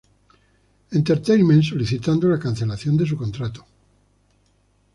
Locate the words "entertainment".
0.93-1.63